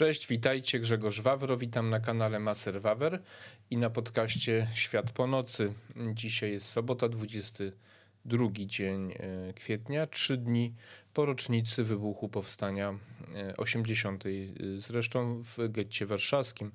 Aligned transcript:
Cześć, 0.00 0.26
witajcie, 0.26 0.80
Grzegorz 0.80 1.20
Wawro, 1.20 1.56
witam 1.56 1.90
na 1.90 2.00
kanale 2.00 2.38
Maser 2.38 2.82
Wawer 2.82 3.22
i 3.70 3.76
na 3.76 3.90
podcaście 3.90 4.66
Świat 4.74 5.10
po 5.10 5.26
nocy. 5.26 5.72
Dzisiaj 6.14 6.50
jest 6.50 6.66
sobota, 6.66 7.08
22 7.08 8.48
dzień 8.52 9.12
e, 9.12 9.52
kwietnia, 9.52 10.06
trzy 10.06 10.36
dni 10.36 10.74
po 11.14 11.26
rocznicy 11.26 11.84
wybuchu 11.84 12.28
powstania 12.28 12.98
80. 13.56 14.24
E, 14.26 14.30
zresztą 14.78 15.42
w 15.42 15.68
getcie 15.68 16.06
warszawskim. 16.06 16.72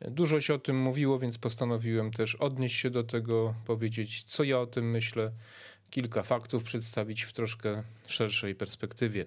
Dużo 0.00 0.40
się 0.40 0.54
o 0.54 0.58
tym 0.58 0.78
mówiło, 0.78 1.18
więc 1.18 1.38
postanowiłem 1.38 2.10
też 2.10 2.34
odnieść 2.34 2.76
się 2.76 2.90
do 2.90 3.04
tego, 3.04 3.54
powiedzieć 3.66 4.22
co 4.22 4.44
ja 4.44 4.60
o 4.60 4.66
tym 4.66 4.90
myślę, 4.90 5.32
kilka 5.90 6.22
faktów 6.22 6.62
przedstawić 6.62 7.22
w 7.22 7.32
troszkę 7.32 7.82
szerszej 8.06 8.54
perspektywie. 8.54 9.26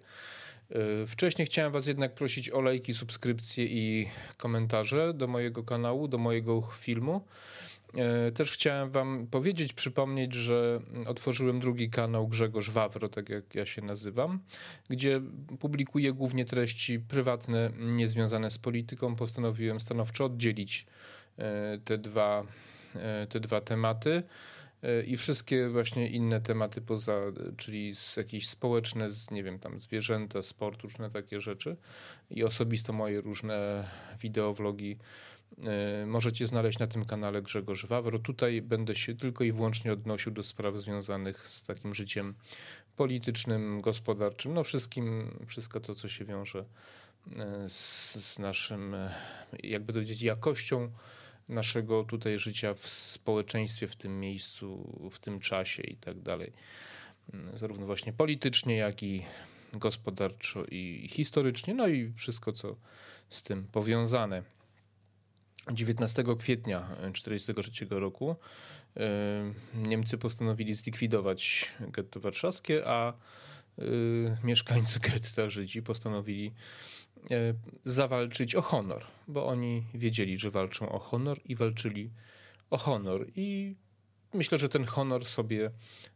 E, 0.71 1.07
wcześniej 1.07 1.45
chciałem 1.45 1.71
Was 1.71 1.87
jednak 1.87 2.13
prosić 2.13 2.49
o 2.49 2.61
lajki, 2.61 2.93
subskrypcje 2.93 3.65
i 3.65 4.07
komentarze 4.37 5.13
do 5.13 5.27
mojego 5.27 5.63
kanału, 5.63 6.07
do 6.07 6.17
mojego 6.17 6.61
filmu. 6.61 7.25
E, 7.95 8.31
też 8.31 8.51
chciałem 8.51 8.89
Wam 8.89 9.27
powiedzieć, 9.31 9.73
przypomnieć, 9.73 10.33
że 10.33 10.79
otworzyłem 11.05 11.59
drugi 11.59 11.89
kanał 11.89 12.27
Grzegorz 12.27 12.69
Wawro, 12.69 13.09
tak 13.09 13.29
jak 13.29 13.55
ja 13.55 13.65
się 13.65 13.81
nazywam, 13.81 14.39
gdzie 14.89 15.21
publikuję 15.59 16.13
głównie 16.13 16.45
treści 16.45 16.99
prywatne, 16.99 17.71
niezwiązane 17.79 18.51
z 18.51 18.57
polityką. 18.57 19.15
Postanowiłem 19.15 19.79
stanowczo 19.79 20.25
oddzielić 20.25 20.85
e, 21.37 21.77
te 21.85 21.97
dwa, 21.97 22.43
te 23.29 23.39
dwa 23.39 23.61
tematy 23.61 24.23
i 25.07 25.17
wszystkie 25.17 25.69
właśnie 25.69 26.07
inne 26.07 26.41
tematy 26.41 26.81
poza, 26.81 27.21
czyli 27.57 27.93
jakieś 28.17 28.49
społeczne, 28.49 29.09
z, 29.09 29.31
nie 29.31 29.43
wiem, 29.43 29.59
tam 29.59 29.79
zwierzęta, 29.79 30.41
sport, 30.41 30.81
różne 30.81 31.09
takie 31.09 31.39
rzeczy 31.39 31.77
i 32.29 32.43
osobisto 32.43 32.93
moje 32.93 33.21
różne 33.21 33.87
wideowlogi 34.21 34.97
e, 35.63 36.05
możecie 36.05 36.47
znaleźć 36.47 36.79
na 36.79 36.87
tym 36.87 37.05
kanale 37.05 37.41
Grzegorz 37.41 37.85
Wawro. 37.85 38.19
Tutaj 38.19 38.61
będę 38.61 38.95
się 38.95 39.15
tylko 39.15 39.43
i 39.43 39.51
wyłącznie 39.51 39.93
odnosił 39.93 40.31
do 40.31 40.43
spraw 40.43 40.77
związanych 40.77 41.47
z 41.47 41.63
takim 41.63 41.95
życiem 41.95 42.35
politycznym, 42.95 43.81
gospodarczym, 43.81 44.53
no 44.53 44.63
wszystkim, 44.63 45.31
wszystko 45.47 45.79
to, 45.79 45.95
co 45.95 46.09
się 46.09 46.25
wiąże 46.25 46.65
e, 47.37 47.69
z, 47.69 48.15
z 48.15 48.39
naszym, 48.39 48.95
e, 48.95 49.15
jakby 49.63 49.93
powiedzieć, 49.93 50.21
jakością 50.21 50.91
naszego 51.49 52.03
tutaj 52.03 52.39
życia 52.39 52.73
w 52.73 52.87
społeczeństwie, 52.89 53.87
w 53.87 53.95
tym 53.95 54.19
miejscu, 54.19 54.93
w 55.11 55.19
tym 55.19 55.39
czasie 55.39 55.83
i 55.83 55.95
tak 55.95 56.19
dalej. 56.19 56.53
Zarówno 57.53 57.85
właśnie 57.85 58.13
politycznie, 58.13 58.77
jak 58.77 59.03
i 59.03 59.23
gospodarczo 59.73 60.65
i 60.65 61.07
historycznie, 61.11 61.73
no 61.73 61.87
i 61.87 62.13
wszystko, 62.15 62.53
co 62.53 62.75
z 63.29 63.43
tym 63.43 63.67
powiązane. 63.71 64.43
19 65.71 66.23
kwietnia 66.39 66.79
1943 66.81 67.85
roku 67.89 68.35
e, 68.97 69.53
Niemcy 69.75 70.17
postanowili 70.17 70.73
zlikwidować 70.73 71.71
getto 71.79 72.19
warszawskie, 72.19 72.87
a 72.87 73.13
mieszkańcy 74.43 74.99
getta 74.99 75.49
Żydzi 75.49 75.81
postanowili 75.81 76.53
E, 77.31 77.53
zawalczyć 77.83 78.55
o 78.55 78.61
honor, 78.61 79.05
bo 79.27 79.47
oni 79.47 79.83
wiedzieli, 79.93 80.37
że 80.37 80.51
walczą 80.51 80.89
o 80.89 80.99
honor 80.99 81.39
i 81.45 81.55
walczyli 81.55 82.11
o 82.69 82.77
honor. 82.77 83.27
I 83.35 83.75
myślę, 84.33 84.57
że 84.57 84.69
ten 84.69 84.85
honor 84.85 85.25
sobie 85.25 85.71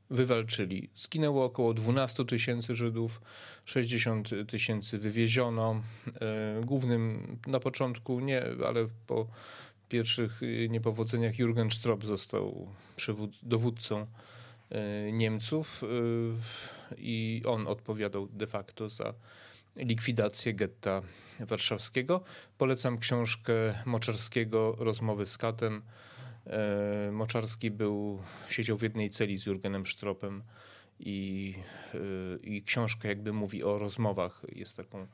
wywalczyli. 0.09 0.89
Zginęło 0.95 1.45
około 1.45 1.73
12 1.73 2.25
tysięcy 2.25 2.75
Żydów, 2.75 3.21
60 3.65 4.29
tysięcy 4.47 4.99
wywieziono. 4.99 5.83
E, 6.21 6.61
głównym 6.65 7.37
na 7.47 7.59
początku 7.59 8.19
nie, 8.19 8.43
ale 8.67 8.87
po 9.07 9.27
pierwszych 9.89 10.41
niepowodzeniach 10.69 11.39
Jurgen 11.39 11.71
Stroop 11.71 12.05
został 12.05 12.67
dowódcą 13.43 14.07
Niemców 15.11 15.81
i 16.97 17.41
on 17.45 17.67
odpowiadał 17.67 18.27
de 18.27 18.47
facto 18.47 18.89
za 18.89 19.13
likwidację 19.75 20.53
getta 20.53 21.01
warszawskiego. 21.39 22.23
Polecam 22.57 22.97
książkę 22.97 23.53
Moczarskiego 23.85 24.75
Rozmowy 24.79 25.25
z 25.25 25.37
katem. 25.37 25.81
E, 26.47 27.11
Moczarski 27.11 27.71
był, 27.71 28.21
siedział 28.49 28.77
w 28.77 28.81
jednej 28.81 29.09
celi 29.09 29.37
z 29.37 29.45
Jurgenem 29.45 29.85
Sztropem 29.85 30.43
i, 30.99 31.55
e, 31.93 31.97
i 32.43 32.63
książka 32.63 33.07
jakby 33.07 33.33
mówi 33.33 33.63
o 33.63 33.77
rozmowach. 33.77 34.41
Jest 34.55 34.77
taką 34.77 35.07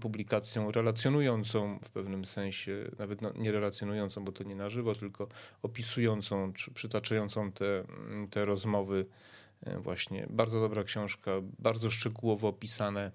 publikacją 0.00 0.70
relacjonującą 0.70 1.78
w 1.84 1.90
pewnym 1.90 2.24
sensie, 2.24 2.90
nawet 2.98 3.22
no, 3.22 3.32
nie 3.36 3.52
relacjonującą, 3.52 4.24
bo 4.24 4.32
to 4.32 4.44
nie 4.44 4.54
na 4.54 4.68
żywo, 4.68 4.94
tylko 4.94 5.28
opisującą 5.62 6.52
czy 6.52 6.70
przytaczającą 6.70 7.52
te, 7.52 7.84
te 8.30 8.44
rozmowy. 8.44 9.06
E, 9.62 9.78
właśnie 9.78 10.26
bardzo 10.30 10.60
dobra 10.60 10.84
książka, 10.84 11.30
bardzo 11.58 11.90
szczegółowo 11.90 12.48
opisane 12.48 13.12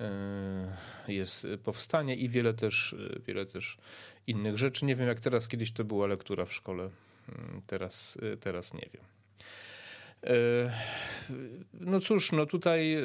E, 0.00 0.76
jest 1.08 1.46
powstanie 1.64 2.16
i 2.16 2.28
wiele 2.28 2.54
też, 2.54 2.96
e, 3.16 3.20
wiele 3.20 3.46
też 3.46 3.78
innych 4.26 4.58
rzeczy. 4.58 4.86
Nie 4.86 4.96
wiem 4.96 5.08
jak 5.08 5.20
teraz, 5.20 5.48
kiedyś 5.48 5.72
to 5.72 5.84
była 5.84 6.06
lektura 6.06 6.44
w 6.44 6.52
szkole, 6.52 6.90
mm, 7.28 7.62
teraz, 7.66 8.18
teraz 8.40 8.74
nie 8.74 8.88
wiem. 8.94 9.17
No 11.72 12.00
cóż, 12.00 12.32
no 12.32 12.46
tutaj 12.46 12.96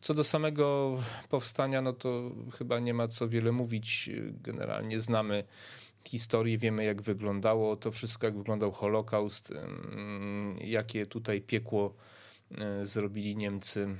co 0.00 0.14
do 0.14 0.24
samego 0.24 0.98
powstania, 1.28 1.82
no 1.82 1.92
to 1.92 2.30
chyba 2.58 2.78
nie 2.78 2.94
ma 2.94 3.08
co 3.08 3.28
wiele 3.28 3.52
mówić. 3.52 4.10
Generalnie 4.30 5.00
znamy 5.00 5.44
historię, 6.08 6.58
wiemy 6.58 6.84
jak 6.84 7.02
wyglądało 7.02 7.76
to 7.76 7.92
wszystko, 7.92 8.26
jak 8.26 8.36
wyglądał 8.36 8.72
Holokaust, 8.72 9.54
jakie 10.60 11.06
tutaj 11.06 11.40
piekło 11.40 11.94
zrobili 12.84 13.36
Niemcy 13.36 13.96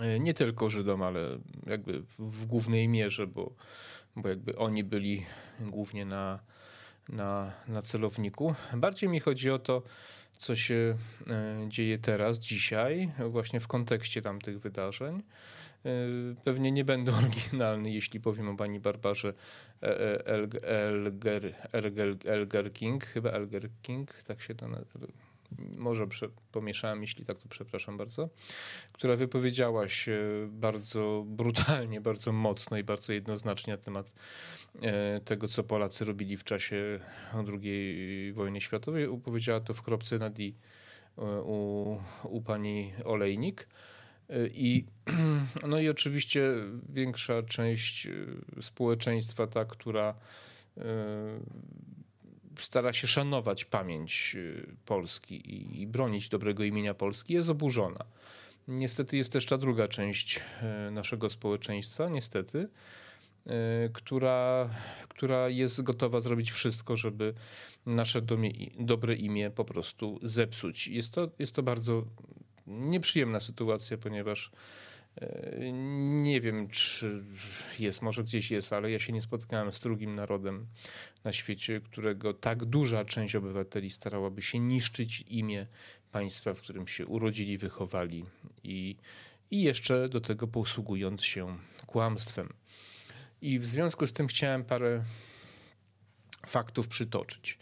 E, 0.00 0.18
nie 0.18 0.34
tylko 0.34 0.70
Żydom, 0.70 1.02
ale 1.02 1.38
jakby 1.66 2.02
w 2.18 2.46
głównej 2.46 2.88
mierze, 2.88 3.26
bo, 3.26 3.52
bo 4.16 4.28
jakby 4.28 4.56
oni 4.58 4.84
byli 4.84 5.26
głównie 5.60 6.04
na, 6.04 6.38
na, 7.08 7.52
na 7.68 7.82
celowniku. 7.82 8.54
Bardziej 8.76 9.08
mi 9.08 9.20
chodzi 9.20 9.50
o 9.50 9.58
to, 9.58 9.82
co 10.38 10.56
się 10.56 10.96
e, 11.26 11.66
dzieje 11.68 11.98
teraz, 11.98 12.38
dzisiaj, 12.38 13.12
właśnie 13.30 13.60
w 13.60 13.68
kontekście 13.68 14.22
tamtych 14.22 14.60
wydarzeń. 14.60 15.22
E, 15.84 15.90
pewnie 16.44 16.72
nie 16.72 16.84
będę 16.84 17.12
oryginalny, 17.22 17.90
jeśli 17.90 18.20
powiem 18.20 18.48
o 18.48 18.56
pani 18.56 18.80
Barbarze 18.80 19.34
Elger, 20.24 21.54
Elger, 21.72 22.16
Elger 22.24 22.72
King, 22.72 23.04
chyba 23.04 23.30
Elger 23.30 23.68
King, 23.82 24.12
tak 24.12 24.40
się 24.40 24.54
to 24.54 24.68
nazywa 24.68 25.06
może 25.58 26.06
pomieszałem, 26.52 27.02
jeśli 27.02 27.24
tak, 27.24 27.38
to 27.38 27.48
przepraszam 27.48 27.96
bardzo, 27.96 28.28
która 28.92 29.16
wypowiedziała 29.16 29.88
się 29.88 30.18
bardzo 30.50 31.24
brutalnie, 31.26 32.00
bardzo 32.00 32.32
mocno 32.32 32.78
i 32.78 32.84
bardzo 32.84 33.12
jednoznacznie 33.12 33.72
na 33.72 33.78
temat 33.78 34.12
e, 34.82 35.20
tego, 35.20 35.48
co 35.48 35.64
Polacy 35.64 36.04
robili 36.04 36.36
w 36.36 36.44
czasie 36.44 36.98
II 37.62 38.32
wojny 38.32 38.60
światowej. 38.60 39.08
Powiedziała 39.24 39.60
to 39.60 39.74
w 39.74 39.82
kropce 39.82 40.18
nad 40.18 40.38
i 40.38 40.54
e, 41.18 41.22
u, 41.42 42.00
u 42.24 42.42
pani 42.42 42.92
Olejnik. 43.04 43.68
E, 44.28 44.46
I, 44.46 44.86
no 45.68 45.78
i 45.78 45.88
oczywiście 45.88 46.52
większa 46.88 47.42
część 47.42 48.08
społeczeństwa, 48.60 49.46
ta, 49.46 49.64
która 49.64 50.14
stara 52.58 52.92
się 52.92 53.06
szanować 53.06 53.64
pamięć 53.64 54.32
y, 54.34 54.76
Polski 54.86 55.80
i 55.82 55.86
bronić 55.86 56.28
dobrego 56.28 56.64
imienia 56.64 56.94
Polski, 56.94 57.34
jest 57.34 57.50
oburzona. 57.50 58.04
Niestety 58.68 59.16
jest 59.16 59.32
też 59.32 59.46
ta 59.46 59.58
druga 59.58 59.88
część 59.88 60.40
y, 60.88 60.90
naszego 60.90 61.30
społeczeństwa, 61.30 62.08
niestety, 62.08 62.58
y, 63.46 63.50
która, 63.92 64.70
która 65.08 65.48
jest 65.48 65.82
gotowa 65.82 66.20
zrobić 66.20 66.50
wszystko, 66.50 66.96
żeby 66.96 67.34
nasze 67.86 68.22
domie, 68.22 68.50
dobre 68.78 69.14
imię 69.14 69.50
po 69.50 69.64
prostu 69.64 70.18
zepsuć. 70.22 70.88
Jest 70.88 71.12
to, 71.12 71.30
jest 71.38 71.54
to 71.54 71.62
bardzo 71.62 72.04
nieprzyjemna 72.66 73.40
sytuacja, 73.40 73.98
ponieważ 73.98 74.50
nie 76.22 76.40
wiem, 76.40 76.68
czy 76.68 77.24
jest, 77.78 78.02
może 78.02 78.24
gdzieś 78.24 78.50
jest, 78.50 78.72
ale 78.72 78.90
ja 78.90 78.98
się 78.98 79.12
nie 79.12 79.20
spotkałem 79.20 79.72
z 79.72 79.80
drugim 79.80 80.14
narodem 80.14 80.66
na 81.24 81.32
świecie, 81.32 81.80
którego 81.80 82.34
tak 82.34 82.64
duża 82.64 83.04
część 83.04 83.36
obywateli 83.36 83.90
starałaby 83.90 84.42
się 84.42 84.58
niszczyć 84.58 85.24
imię 85.28 85.66
państwa, 86.12 86.54
w 86.54 86.60
którym 86.60 86.88
się 86.88 87.06
urodzili, 87.06 87.58
wychowali 87.58 88.24
i, 88.64 88.96
i 89.50 89.62
jeszcze 89.62 90.08
do 90.08 90.20
tego 90.20 90.46
posługując 90.48 91.24
się 91.24 91.58
kłamstwem. 91.86 92.52
I 93.42 93.58
w 93.58 93.66
związku 93.66 94.06
z 94.06 94.12
tym 94.12 94.26
chciałem 94.26 94.64
parę 94.64 95.04
faktów 96.46 96.88
przytoczyć. 96.88 97.58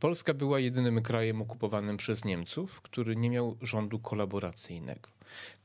Polska 0.00 0.34
była 0.34 0.60
jedynym 0.60 1.02
krajem 1.02 1.42
okupowanym 1.42 1.96
przez 1.96 2.24
Niemców, 2.24 2.80
który 2.80 3.16
nie 3.16 3.30
miał 3.30 3.56
rządu 3.62 3.98
kolaboracyjnego. 3.98 5.10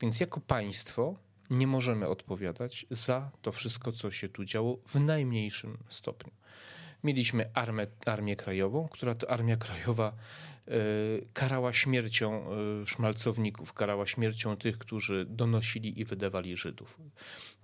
Więc 0.00 0.20
jako 0.20 0.40
państwo 0.40 1.16
nie 1.50 1.66
możemy 1.66 2.08
odpowiadać 2.08 2.86
za 2.90 3.30
to 3.42 3.52
wszystko, 3.52 3.92
co 3.92 4.10
się 4.10 4.28
tu 4.28 4.44
działo 4.44 4.78
w 4.86 5.00
najmniejszym 5.00 5.78
stopniu. 5.88 6.32
Mieliśmy 7.04 7.50
armię, 7.54 7.86
armię 8.06 8.36
krajową, 8.36 8.88
która 8.88 9.14
to 9.14 9.30
armia 9.30 9.56
krajowa 9.56 10.12
e, 10.68 10.72
karała 11.32 11.72
śmiercią 11.72 12.46
e, 12.82 12.86
szmalcowników, 12.86 13.72
karała 13.72 14.06
śmiercią 14.06 14.56
tych, 14.56 14.78
którzy 14.78 15.26
donosili 15.28 16.00
i 16.00 16.04
wydawali 16.04 16.56
Żydów. 16.56 17.00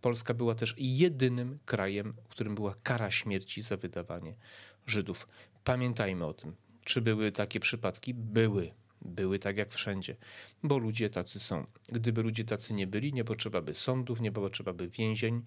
Polska 0.00 0.34
była 0.34 0.54
też 0.54 0.74
jedynym 0.78 1.58
krajem, 1.64 2.14
w 2.24 2.28
którym 2.28 2.54
była 2.54 2.74
kara 2.82 3.10
śmierci 3.10 3.62
za 3.62 3.76
wydawanie 3.76 4.34
Żydów. 4.86 5.28
Pamiętajmy 5.64 6.26
o 6.26 6.34
tym. 6.34 6.56
Czy 6.84 7.00
były 7.00 7.32
takie 7.32 7.60
przypadki? 7.60 8.14
Były. 8.14 8.72
Były 9.06 9.38
tak 9.38 9.56
jak 9.56 9.72
wszędzie, 9.72 10.16
bo 10.62 10.78
ludzie 10.78 11.10
tacy 11.10 11.40
są. 11.40 11.66
Gdyby 11.88 12.22
ludzie 12.22 12.44
tacy 12.44 12.74
nie 12.74 12.86
byli, 12.86 13.12
nie 13.12 13.24
potrzeba 13.24 13.62
by 13.62 13.74
sądów, 13.74 14.20
nie 14.20 14.32
potrzeba 14.32 14.72
by 14.72 14.88
więzień, 14.88 15.42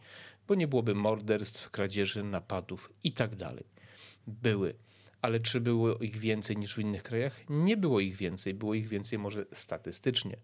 bo 0.48 0.56
nie 0.56 0.68
byłoby 0.68 0.96
morderstw, 0.96 1.70
kradzieży, 1.70 2.24
napadów 2.24 2.94
i 3.04 3.12
tak. 3.12 3.32
Były. 4.28 4.76
Ale 5.22 5.40
czy 5.40 5.62
było 5.62 5.98
ich 5.98 6.18
więcej 6.18 6.58
niż 6.58 6.74
w 6.74 6.80
innych 6.80 7.04
krajach? 7.04 7.40
Nie 7.50 7.78
było 7.78 8.00
ich 8.00 8.16
więcej. 8.16 8.54
Było 8.54 8.74
ich 8.74 8.88
więcej 8.88 9.20
może 9.20 9.46
statystycznie. 9.52 10.38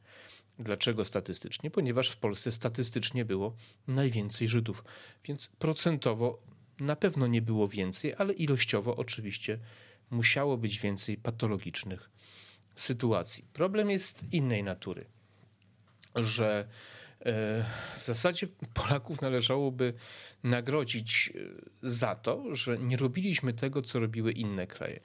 Dlaczego 0.60 1.06
statystycznie? 1.06 1.72
Ponieważ 1.72 2.10
w 2.10 2.18
Polsce 2.18 2.52
statystycznie 2.52 3.26
było 3.26 3.56
najwięcej 3.88 4.48
Żydów, 4.48 4.84
więc 5.26 5.48
procentowo 5.48 6.42
na 6.80 6.96
pewno 6.96 7.28
nie 7.28 7.42
było 7.42 7.68
więcej, 7.68 8.14
ale 8.18 8.34
ilościowo 8.34 8.96
oczywiście 8.96 9.60
musiało 10.10 10.58
być 10.58 10.80
więcej 10.80 11.18
patologicznych 11.18 12.10
sytuacji. 12.76 13.46
Problem 13.54 13.90
jest 13.90 14.34
innej 14.34 14.64
natury, 14.64 15.06
że 16.16 16.68
e, 17.20 17.66
w 17.98 18.06
zasadzie 18.06 18.48
Polaków 18.74 19.22
należałoby 19.22 19.94
nagrodzić 20.44 21.34
e, 21.36 21.40
za 21.82 22.16
to, 22.16 22.56
że 22.56 22.78
nie 22.78 22.98
robiliśmy 22.98 23.54
tego, 23.54 23.82
co 23.82 24.00
robiły 24.00 24.32
inne 24.32 24.68
kraje. 24.68 25.00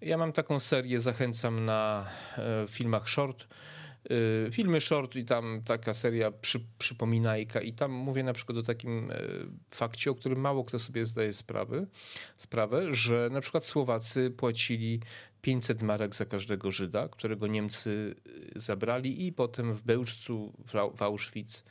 Ja 0.00 0.18
mam 0.18 0.32
taką 0.32 0.60
serię, 0.60 1.00
zachęcam 1.00 1.64
na 1.64 2.06
e, 2.38 2.66
filmach 2.68 3.08
short 3.08 3.46
filmy 4.52 4.80
short 4.80 5.16
i 5.16 5.24
tam 5.24 5.62
taka 5.64 5.94
seria 5.94 6.30
przy, 6.30 6.60
przypominajka 6.78 7.60
i 7.60 7.72
tam 7.72 7.92
mówię 7.92 8.22
na 8.22 8.32
przykład 8.32 8.58
o 8.58 8.62
takim 8.62 9.10
e, 9.10 9.16
fakcie, 9.70 10.10
o 10.10 10.14
którym 10.14 10.40
mało 10.40 10.64
kto 10.64 10.78
sobie 10.78 11.06
zdaje 11.06 11.32
sprawy, 11.32 11.86
sprawę, 12.36 12.94
że 12.94 13.28
na 13.32 13.40
przykład 13.40 13.64
Słowacy 13.64 14.30
płacili 14.30 15.00
500 15.42 15.82
marek 15.82 16.14
za 16.14 16.24
każdego 16.24 16.70
Żyda, 16.70 17.08
którego 17.08 17.46
Niemcy 17.46 18.14
y, 18.56 18.60
zabrali 18.60 19.26
i 19.26 19.32
potem 19.32 19.74
w 19.74 19.82
Bełżcu, 19.82 20.52
w 20.96 21.02
Auschwitz 21.02 21.64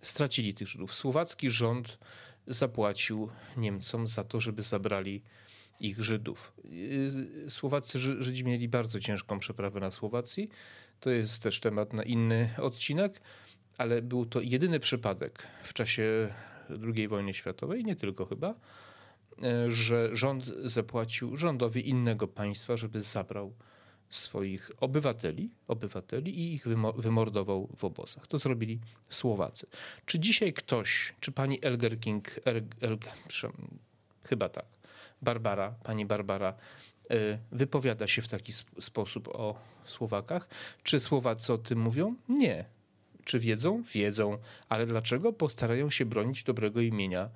stracili 0.00 0.54
tych 0.54 0.68
Żydów. 0.68 0.94
Słowacki 0.94 1.50
rząd 1.50 1.98
zapłacił 2.46 3.30
Niemcom 3.56 4.06
za 4.06 4.24
to, 4.24 4.40
żeby 4.40 4.62
zabrali 4.62 5.22
ich 5.80 6.02
Żydów. 6.02 6.52
Y, 6.64 7.50
Słowacy 7.50 7.98
Żydzi 7.98 8.44
mieli 8.44 8.68
bardzo 8.68 9.00
ciężką 9.00 9.38
przeprawę 9.38 9.80
na 9.80 9.90
Słowacji. 9.90 10.48
To 11.00 11.10
jest 11.10 11.42
też 11.42 11.60
temat 11.60 11.92
na 11.92 12.02
inny 12.02 12.50
odcinek, 12.58 13.20
ale 13.78 14.02
był 14.02 14.26
to 14.26 14.40
jedyny 14.40 14.80
przypadek 14.80 15.46
w 15.64 15.72
czasie 15.72 16.34
II 16.96 17.08
wojny 17.08 17.34
światowej, 17.34 17.84
nie 17.84 17.96
tylko 17.96 18.26
chyba, 18.26 18.54
e, 19.42 19.70
że 19.70 20.10
rząd 20.12 20.44
zapłacił 20.46 21.36
rządowi 21.36 21.88
innego 21.88 22.28
państwa, 22.28 22.76
żeby 22.76 23.02
zabrał 23.02 23.54
swoich 24.08 24.70
obywateli, 24.80 25.50
obywateli 25.68 26.40
i 26.40 26.54
ich 26.54 26.66
wymordował 26.96 27.68
w 27.76 27.84
obozach. 27.84 28.26
To 28.26 28.38
zrobili 28.38 28.80
Słowacy. 29.08 29.66
Czy 30.06 30.20
dzisiaj 30.20 30.52
ktoś, 30.52 31.14
czy 31.20 31.32
pani 31.32 31.58
Elger 31.62 32.00
King, 32.00 32.40
Elger, 32.80 32.98
chyba 34.24 34.48
tak, 34.48 34.66
Barbara, 35.24 35.74
pani 35.84 36.06
Barbara 36.06 36.54
Y, 37.10 37.38
wypowiada 37.52 38.06
się 38.06 38.22
w 38.22 38.28
taki 38.28 38.52
sposób 38.80 39.28
o 39.28 39.54
Słowakach. 39.84 40.48
Czy 40.82 41.00
Słowacy 41.00 41.52
o 41.52 41.58
tym 41.58 41.80
mówią? 41.80 42.14
Nie. 42.28 42.64
Czy 43.24 43.38
wiedzą? 43.38 43.82
Wiedzą. 43.92 44.38
Ale 44.68 44.86
dlaczego? 44.86 45.32
Postarają 45.32 45.90
się 45.90 46.06
bronić 46.06 46.44
dobrego 46.44 46.80
imienia 46.80 47.30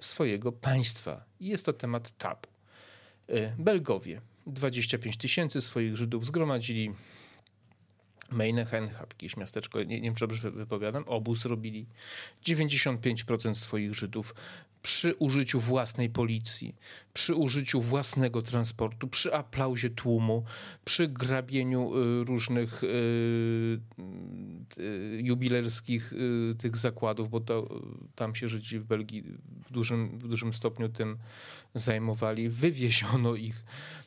swojego 0.00 0.52
państwa. 0.52 1.24
Jest 1.40 1.66
to 1.66 1.72
temat 1.72 2.16
tabu. 2.18 2.48
Y, 3.30 3.52
Belgowie 3.58 4.20
25 4.46 5.16
tysięcy 5.16 5.60
swoich 5.60 5.96
Żydów 5.96 6.26
zgromadzili 6.26 6.92
Meinechenhab, 8.30 9.12
jakieś 9.12 9.36
miasteczko, 9.36 9.78
nie, 9.78 9.84
nie 9.84 10.02
wiem 10.02 10.14
czy 10.14 10.26
dobrze 10.26 10.50
wypowiadam, 10.50 11.04
obóz 11.06 11.44
robili. 11.44 11.86
95% 12.44 13.54
swoich 13.54 13.94
Żydów 13.94 14.34
przy 14.86 15.14
użyciu 15.14 15.60
własnej 15.60 16.10
policji, 16.10 16.74
przy 17.12 17.34
użyciu 17.34 17.80
własnego 17.80 18.42
transportu, 18.42 19.08
przy 19.08 19.34
aplauzie 19.34 19.90
tłumu, 19.90 20.44
przy 20.84 21.08
grabieniu 21.08 21.92
y, 21.96 22.24
różnych 22.24 22.84
y, 22.84 22.86
y, 24.78 25.20
jubilerskich 25.22 26.12
tych 26.58 26.76
zakładów, 26.76 27.30
bo 27.30 27.40
to, 27.40 27.68
tam 28.14 28.34
się 28.34 28.48
Żydzi 28.48 28.78
w 28.78 28.84
Belgii 28.84 29.22
w 29.66 29.72
dużym, 29.72 30.18
w 30.18 30.28
dużym 30.28 30.54
stopniu 30.54 30.88
tym 30.88 31.18
zajmowali, 31.74 32.48
wywieziono 32.48 33.34
ich 33.34 33.64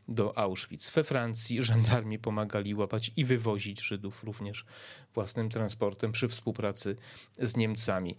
do 0.08 0.38
Auschwitz. 0.38 0.92
We 0.92 1.04
Francji 1.04 1.62
żandarmi 1.62 2.20
pomagali 2.20 2.76
łapać 2.76 3.12
i 3.16 3.26
wywozić 3.26 3.82
Żydów 3.82 4.24
również 4.24 4.66
własnym 5.14 5.50
transportem 5.50 6.12
przy 6.12 6.28
współpracy 6.28 6.96
z 7.40 7.56
Niemcami. 7.56 8.16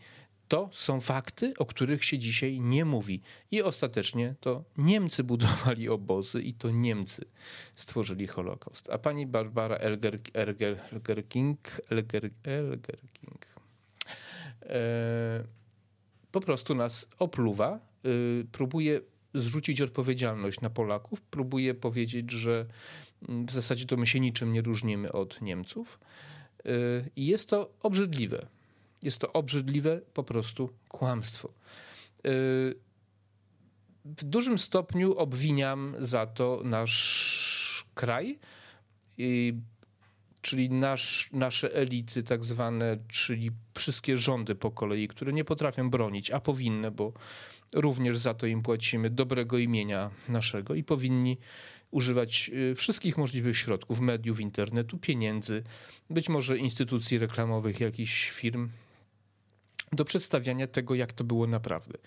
To 0.50 0.69
są 0.73 1.00
fakty, 1.00 1.55
o 1.58 1.67
których 1.67 2.05
się 2.05 2.19
dzisiaj 2.19 2.61
nie 2.61 2.85
mówi. 2.85 3.20
I 3.50 3.62
ostatecznie 3.62 4.35
to 4.41 4.64
Niemcy 4.79 5.25
budowali 5.25 5.88
obozy 5.88 6.43
i 6.43 6.55
to 6.55 6.70
Niemcy 6.70 7.25
stworzyli 7.75 8.26
Holokaust. 8.26 8.91
A 8.91 8.99
pani 8.99 9.26
Barbara 9.26 9.76
Elger, 9.76 10.19
Elger, 10.32 10.81
Elger 10.93 11.29
King, 11.29 11.58
Elger, 11.91 12.31
Elger 12.43 12.99
King 13.12 13.47
e, 14.62 15.44
po 16.32 16.41
prostu 16.41 16.75
nas 16.75 17.08
opluwa, 17.19 17.70
e, 17.75 18.08
próbuje 18.52 19.00
zrzucić 19.35 19.81
odpowiedzialność 19.81 20.61
na 20.61 20.70
Polaków, 20.70 21.20
próbuje 21.20 21.75
powiedzieć, 21.75 22.31
że 22.31 22.67
w 23.23 23.52
zasadzie 23.52 23.87
to 23.87 23.97
my 23.97 24.06
się 24.06 24.20
niczym 24.20 24.52
nie 24.52 24.62
różnimy 24.62 25.12
od 25.12 25.43
Niemców. 25.43 26.00
E, 26.64 26.70
I 27.17 27.26
jest 27.26 27.49
to 27.49 27.70
obrzydliwe. 27.82 28.59
Jest 29.02 29.19
to 29.19 29.32
obrzydliwe 29.32 30.00
po 30.14 30.25
prostu 30.25 30.70
kłamstwo. 30.88 31.49
Y, 32.26 32.75
w 34.05 34.25
dużym 34.25 34.59
stopniu 34.59 35.19
obwiniam 35.19 35.95
za 35.99 36.26
to 36.26 36.61
nasz 36.64 37.87
kraj, 37.95 38.38
czyli 40.40 40.71
nasz, 40.71 41.30
nasze 41.33 41.75
elity, 41.75 42.23
tak 42.23 42.45
zwane, 42.45 42.99
czyli 43.09 43.50
wszystkie 43.75 44.16
rządy 44.16 44.54
po 44.54 44.71
kolei, 44.71 45.09
które 45.09 45.33
nie 45.33 45.45
potrafią 45.45 45.90
bronić, 45.90 46.30
a 46.30 46.40
powinny, 46.40 46.90
bo 46.90 47.12
również 47.73 48.19
za 48.19 48.35
to 48.35 48.47
im 48.47 48.62
płacimy 48.62 49.11
dobrego 49.11 49.59
imienia 49.59 50.11
naszego 50.28 50.75
i 50.75 50.85
powinni 50.85 51.38
używać 51.90 52.50
y, 52.54 52.75
wszystkich 52.75 53.19
możliwych 53.19 53.57
środków, 53.57 54.00
mediów, 54.00 54.40
internetu, 54.40 54.99
pieniędzy, 54.99 55.62
być 56.11 56.28
może 56.28 56.59
instytucji 56.59 57.19
reklamowych, 57.19 57.80
jakichś 57.80 58.30
firm, 58.30 58.69
do 59.92 60.04
przedstawiania 60.04 60.66
tego, 60.66 60.94
jak 60.94 61.12
to 61.12 61.25
było 61.25 61.47
naprawdę. 61.47 61.99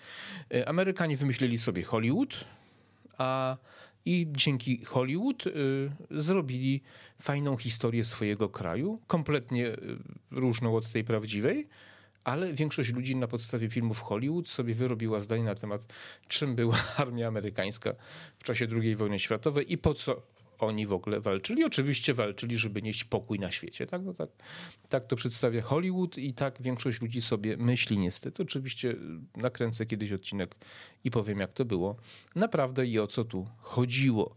E, 0.54 0.68
Amerykanie 0.68 1.16
wymyślili 1.16 1.58
sobie 1.58 1.82
Hollywood, 1.82 2.44
a 3.18 3.56
i 4.06 4.26
dzięki 4.32 4.84
Hollywood 4.84 5.46
y, 5.46 5.52
zrobili 6.10 6.82
fajną 7.22 7.56
historię 7.56 8.04
swojego 8.04 8.48
kraju, 8.48 9.00
kompletnie 9.06 9.66
y, 9.66 9.78
różną 10.30 10.76
od 10.76 10.92
tej 10.92 11.04
prawdziwej, 11.04 11.68
ale 12.24 12.54
większość 12.54 12.92
ludzi 12.92 13.16
na 13.16 13.28
podstawie 13.28 13.70
filmów 13.70 14.00
Hollywood 14.00 14.48
sobie 14.48 14.74
wyrobiła 14.74 15.20
zdanie 15.20 15.44
na 15.44 15.54
temat, 15.54 15.92
czym 16.28 16.54
była 16.54 16.76
armia 16.96 17.28
amerykańska 17.28 17.94
w 18.38 18.44
czasie 18.44 18.66
II 18.82 18.96
wojny 18.96 19.18
światowej 19.18 19.72
i 19.72 19.78
po 19.78 19.94
co 19.94 20.22
oni 20.64 20.86
w 20.86 20.92
ogóle 20.92 21.20
walczyli. 21.20 21.64
Oczywiście 21.64 22.14
walczyli, 22.14 22.56
żeby 22.56 22.82
nieść 22.82 23.04
pokój 23.04 23.38
na 23.38 23.50
świecie. 23.50 23.86
Tak, 23.86 24.02
no 24.04 24.14
tak, 24.14 24.28
tak 24.88 25.06
to 25.06 25.16
przedstawia 25.16 25.62
Hollywood 25.62 26.18
i 26.18 26.34
tak 26.34 26.62
większość 26.62 27.02
ludzi 27.02 27.22
sobie 27.22 27.56
myśli 27.56 27.98
niestety. 27.98 28.42
Oczywiście 28.42 28.96
nakręcę 29.36 29.86
kiedyś 29.86 30.12
odcinek 30.12 30.54
i 31.04 31.10
powiem 31.10 31.40
jak 31.40 31.52
to 31.52 31.64
było 31.64 31.96
naprawdę 32.34 32.86
i 32.86 32.98
o 32.98 33.06
co 33.06 33.24
tu 33.24 33.46
chodziło. 33.58 34.36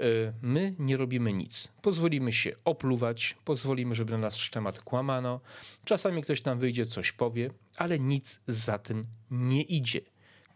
E, 0.00 0.32
my 0.42 0.74
nie 0.78 0.96
robimy 0.96 1.32
nic. 1.32 1.68
Pozwolimy 1.82 2.32
się 2.32 2.52
opluwać, 2.64 3.36
pozwolimy, 3.44 3.94
żeby 3.94 4.12
na 4.12 4.18
nas 4.18 4.36
szczemat 4.36 4.80
kłamano. 4.80 5.40
Czasami 5.84 6.22
ktoś 6.22 6.44
nam 6.44 6.58
wyjdzie, 6.58 6.86
coś 6.86 7.12
powie, 7.12 7.50
ale 7.76 7.98
nic 7.98 8.40
za 8.46 8.78
tym 8.78 9.02
nie 9.30 9.62
idzie. 9.62 10.00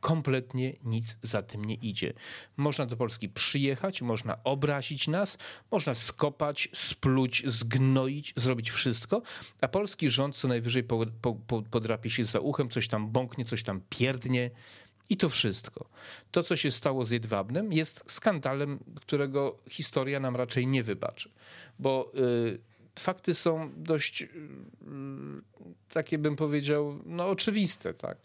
Kompletnie 0.00 0.76
nic 0.84 1.18
za 1.22 1.42
tym 1.42 1.64
nie 1.64 1.74
idzie. 1.74 2.12
Można 2.56 2.86
do 2.86 2.96
Polski 2.96 3.28
przyjechać, 3.28 4.02
można 4.02 4.38
obrazić 4.44 5.08
nas, 5.08 5.38
można 5.70 5.94
skopać, 5.94 6.68
spluć, 6.74 7.42
zgnoić, 7.46 8.34
zrobić 8.36 8.70
wszystko, 8.70 9.22
a 9.60 9.68
polski 9.68 10.10
rząd 10.10 10.36
co 10.36 10.48
najwyżej 10.48 10.84
po, 10.84 11.06
po, 11.22 11.34
po, 11.34 11.62
podrapie 11.62 12.10
się 12.10 12.24
za 12.24 12.40
uchem, 12.40 12.68
coś 12.68 12.88
tam 12.88 13.10
bąknie, 13.10 13.44
coś 13.44 13.62
tam 13.62 13.80
pierdnie. 13.88 14.50
I 15.10 15.16
to 15.16 15.28
wszystko. 15.28 15.88
To, 16.30 16.42
co 16.42 16.56
się 16.56 16.70
stało 16.70 17.04
z 17.04 17.10
Jedwabnem, 17.10 17.72
jest 17.72 18.04
skandalem, 18.06 18.78
którego 19.00 19.58
historia 19.70 20.20
nam 20.20 20.36
raczej 20.36 20.66
nie 20.66 20.82
wybaczy. 20.82 21.30
Bo 21.78 22.12
y, 22.14 22.58
fakty 22.98 23.34
są 23.34 23.70
dość 23.76 24.22
y, 24.22 24.28
takie 25.90 26.18
bym 26.18 26.36
powiedział, 26.36 26.98
no 27.06 27.28
oczywiste, 27.28 27.94
tak. 27.94 28.18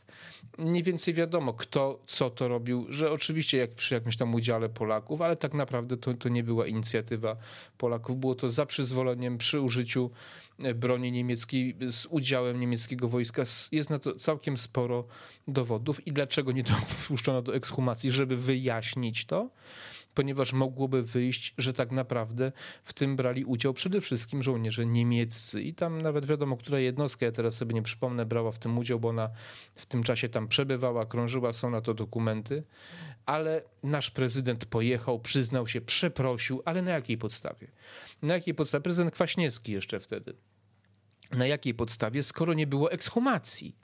Mniej 0.58 0.84
więcej 0.84 1.14
wiadomo, 1.14 1.54
kto 1.54 2.00
co 2.08 2.30
to 2.30 2.48
robił, 2.48 2.86
że 2.90 3.12
oczywiście 3.12 3.58
jak 3.58 3.72
przy 3.72 3.96
jakimś 3.96 4.18
tam 4.18 4.36
udziale 4.36 4.70
Polaków, 4.70 5.22
ale 5.22 5.38
tak 5.38 5.54
naprawdę 5.54 5.98
to, 5.98 6.14
to 6.14 6.30
nie 6.30 6.44
była 6.44 6.68
inicjatywa 6.68 7.38
Polaków, 7.78 8.18
było 8.18 8.36
to 8.36 8.50
za 8.50 8.66
przyzwoleniem 8.66 9.38
przy 9.38 9.62
użyciu 9.62 10.12
e, 10.64 10.74
broni 10.74 11.12
niemieckiej 11.12 11.76
z 11.92 12.06
udziałem 12.06 12.60
niemieckiego 12.60 13.08
wojska. 13.10 13.44
Jest 13.72 13.90
na 13.90 14.00
to 14.00 14.16
całkiem 14.16 14.58
sporo 14.58 15.08
dowodów 15.48 16.08
i 16.08 16.14
dlaczego 16.14 16.52
nie 16.52 16.64
dopuszczono 16.64 17.42
do 17.42 17.56
ekshumacji, 17.56 18.12
żeby 18.12 18.38
wyjaśnić 18.38 19.26
to? 19.26 19.50
Ponieważ 20.14 20.54
mogłoby 20.54 21.04
wyjść, 21.04 21.54
że 21.58 21.74
tak 21.74 21.92
naprawdę 21.92 22.52
w 22.84 22.94
tym 22.94 23.16
brali 23.16 23.46
udział 23.46 23.74
przede 23.74 24.02
wszystkim 24.02 24.44
żołnierze 24.44 24.86
niemieccy. 24.86 25.62
I 25.62 25.74
tam 25.74 26.02
nawet 26.02 26.26
wiadomo, 26.26 26.58
która 26.58 26.80
jednostka, 26.80 27.26
ja 27.26 27.32
teraz 27.32 27.56
sobie 27.56 27.74
nie 27.74 27.82
przypomnę, 27.82 28.26
brała 28.26 28.52
w 28.52 28.60
tym 28.60 28.78
udział, 28.78 29.00
bo 29.00 29.10
ona 29.10 29.30
w 29.74 29.86
tym 29.86 30.04
czasie 30.04 30.30
tam 30.30 30.48
przebywała, 30.48 31.06
krążyła, 31.06 31.54
są 31.54 31.70
na 31.70 31.82
to 31.82 31.94
dokumenty. 31.94 32.64
Ale 33.26 33.62
nasz 33.84 34.12
prezydent 34.12 34.66
pojechał, 34.66 35.20
przyznał 35.20 35.68
się, 35.68 35.82
przeprosił, 35.82 36.62
ale 36.66 36.82
na 36.82 36.92
jakiej 36.92 37.18
podstawie? 37.18 37.68
Na 38.22 38.34
jakiej 38.34 38.54
podstawie? 38.54 38.82
Prezydent 38.82 39.14
Kwaśniewski 39.14 39.72
jeszcze 39.72 40.00
wtedy. 40.00 40.34
Na 41.32 41.48
jakiej 41.48 41.74
podstawie, 41.74 42.24
skoro 42.24 42.54
nie 42.54 42.68
było 42.68 42.92
ekshumacji? 42.92 43.76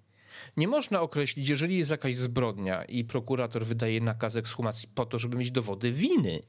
Nie 0.58 0.68
można 0.68 1.02
określić, 1.02 1.50
jeżeli 1.50 1.78
jest 1.78 1.92
jakaś 1.92 2.16
zbrodnia 2.16 2.84
i 2.84 3.04
prokurator 3.04 3.66
wydaje 3.66 4.02
nakaz 4.02 4.36
ekshumacji 4.36 4.90
po 4.96 5.06
to, 5.06 5.20
żeby 5.20 5.38
mieć 5.38 5.52
dowody 5.52 5.92
winy, 5.92 6.42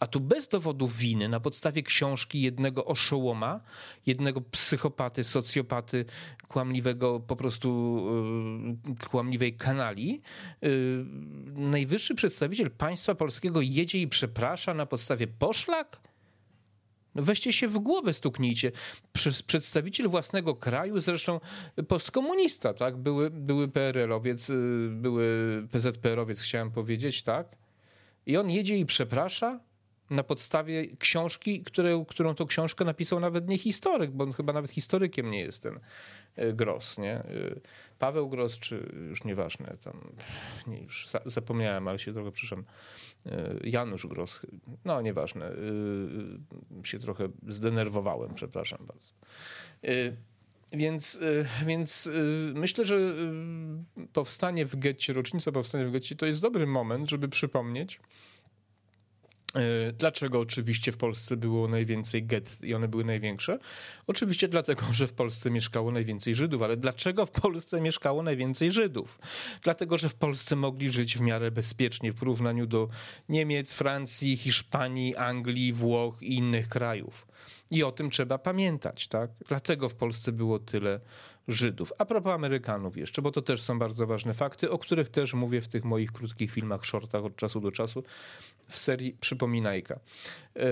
a 0.00 0.06
tu 0.06 0.20
bez 0.20 0.48
dowodu 0.48 0.88
winy, 0.88 1.28
na 1.28 1.40
podstawie 1.40 1.82
książki 1.82 2.42
jednego 2.42 2.84
oszołoma, 2.84 3.60
jednego 4.06 4.40
psychopaty, 4.40 5.24
socjopaty, 5.24 6.04
kłamliwego 6.48 7.20
po 7.20 7.36
prostu 7.36 7.98
yy, 8.88 8.96
kłamliwej 9.06 9.56
kanali, 9.56 10.20
yy, 10.62 11.04
najwyższy 11.54 12.14
przedstawiciel 12.14 12.70
państwa 12.70 13.14
polskiego 13.14 13.60
jedzie 13.60 13.98
i 13.98 14.08
przeprasza 14.08 14.74
na 14.74 14.86
podstawie 14.86 15.26
poszlak? 15.26 16.11
No 17.14 17.22
weźcie 17.22 17.52
się 17.52 17.68
w 17.68 17.78
głowę, 17.78 18.12
stuknijcie. 18.12 18.72
Przedstawiciel 19.46 20.08
własnego 20.08 20.54
kraju, 20.54 21.00
zresztą 21.00 21.40
postkomunista, 21.88 22.74
tak? 22.74 22.96
Były, 22.96 23.30
były 23.30 23.68
PRL-owiec, 23.68 24.50
y, 24.50 24.88
były 24.90 25.26
PZPR-owiec, 25.70 26.40
chciałem 26.40 26.70
powiedzieć, 26.70 27.22
tak? 27.22 27.56
I 28.26 28.36
on 28.36 28.50
jedzie 28.50 28.78
i 28.78 28.86
przeprasza 28.86 29.60
na 30.12 30.22
podstawie 30.22 30.96
książki, 30.96 31.62
które, 31.62 32.04
którą 32.08 32.34
to 32.34 32.46
książkę 32.46 32.84
napisał 32.84 33.20
nawet 33.20 33.48
nie 33.48 33.58
historyk, 33.58 34.10
bo 34.10 34.24
on 34.24 34.32
chyba 34.32 34.52
nawet 34.52 34.70
historykiem 34.70 35.30
nie 35.30 35.40
jest 35.40 35.62
ten 35.62 35.80
y, 36.38 36.52
Gross, 36.52 36.98
nie? 36.98 37.20
Y, 37.20 37.60
Paweł 37.98 38.28
Gross, 38.28 38.58
czy 38.58 38.92
już 39.08 39.24
nieważne, 39.24 39.76
tam, 39.84 40.12
nie, 40.66 40.80
już 40.80 41.08
zapomniałem, 41.24 41.88
ale 41.88 41.98
się 41.98 42.12
trochę 42.12 42.32
przyszedłem. 42.32 42.66
Janusz 43.64 44.06
Gross, 44.06 44.40
no 44.84 45.00
nieważne, 45.00 45.52
się 46.84 46.98
trochę 46.98 47.28
zdenerwowałem, 47.48 48.34
przepraszam 48.34 48.78
bardzo. 48.86 49.12
Więc, 50.72 51.20
więc 51.66 52.08
myślę, 52.54 52.84
że 52.84 53.14
powstanie 54.12 54.66
w 54.66 54.76
getcie, 54.76 55.12
rocznica 55.12 55.52
powstania 55.52 55.86
w 55.86 55.90
getcie 55.90 56.16
to 56.16 56.26
jest 56.26 56.42
dobry 56.42 56.66
moment, 56.66 57.10
żeby 57.10 57.28
przypomnieć, 57.28 58.00
E, 58.00 58.41
dlaczego 59.98 60.40
oczywiście 60.40 60.92
w 60.92 60.96
Polsce 60.96 61.36
było 61.36 61.68
najwięcej 61.68 62.26
get 62.26 62.58
i 62.62 62.74
one 62.74 62.88
były 62.88 63.04
największe? 63.04 63.58
Oczywiście 64.06 64.48
dlatego, 64.48 64.82
że 64.92 65.06
w 65.06 65.12
Polsce 65.12 65.50
mieszkało 65.50 65.92
najwięcej 65.92 66.34
Żydów, 66.34 66.62
ale 66.62 66.76
dlaczego 66.76 67.26
w 67.26 67.30
Polsce 67.30 67.80
mieszkało 67.80 68.22
najwięcej 68.22 68.72
Żydów? 68.72 69.18
Dlatego, 69.62 69.98
że 69.98 70.08
w 70.08 70.14
Polsce 70.14 70.56
mogli 70.56 70.90
żyć 70.90 71.18
w 71.18 71.20
miarę 71.20 71.50
bezpiecznie 71.50 72.12
w 72.12 72.14
porównaniu 72.14 72.66
do 72.66 72.88
Niemiec, 73.28 73.72
Francji, 73.72 74.36
Hiszpanii, 74.36 75.16
Anglii, 75.16 75.72
Włoch 75.72 76.22
i 76.22 76.34
innych 76.36 76.68
krajów. 76.68 77.26
I 77.70 77.82
o 77.82 77.92
tym 77.92 78.10
trzeba 78.10 78.38
pamiętać, 78.38 79.08
tak? 79.08 79.30
Dlatego 79.48 79.88
w 79.88 79.94
Polsce 79.94 80.32
było 80.32 80.58
tyle 80.58 81.00
Żydów. 81.48 81.92
A 81.98 82.04
propos 82.04 82.32
Amerykanów 82.32 82.96
jeszcze, 82.96 83.22
bo 83.22 83.30
to 83.30 83.42
też 83.42 83.62
są 83.62 83.78
bardzo 83.78 84.06
ważne 84.06 84.34
fakty, 84.34 84.70
o 84.70 84.78
których 84.78 85.08
też 85.08 85.34
mówię 85.34 85.60
w 85.60 85.68
tych 85.68 85.84
moich 85.84 86.12
krótkich 86.12 86.50
filmach, 86.50 86.84
shortach 86.84 87.24
od 87.24 87.36
czasu 87.36 87.60
do 87.60 87.72
czasu 87.72 88.04
w 88.68 88.78
serii 88.78 89.16
Przypominajka. 89.20 90.00
Yy, 90.54 90.62